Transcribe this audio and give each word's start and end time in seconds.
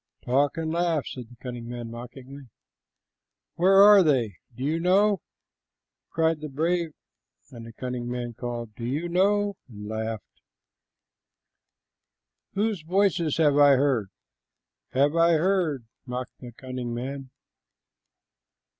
"Talk 0.25 0.57
and 0.57 0.71
laugh," 0.71 1.05
said 1.05 1.29
the 1.29 1.35
cunning 1.35 1.69
man 1.69 1.91
mockingly. 1.91 2.49
"Where 3.53 3.83
are 3.83 4.01
they? 4.01 4.37
Do 4.55 4.63
you 4.63 4.79
know?" 4.79 5.21
cried 6.09 6.41
the 6.41 6.49
brave, 6.49 6.89
and 7.51 7.67
the 7.67 7.71
cunning 7.73 8.09
man 8.09 8.33
called, 8.33 8.73
"Do 8.73 8.83
you 8.83 9.07
know?" 9.07 9.57
and 9.69 9.87
laughed. 9.87 10.41
"Whose 12.55 12.81
voices 12.81 13.37
have 13.37 13.57
I 13.59 13.73
heard?" 13.75 14.09
"Have 14.93 15.15
I 15.15 15.33
heard?" 15.33 15.85
mocked 16.07 16.39
the 16.39 16.51
cunning 16.51 16.95
man. 16.95 17.29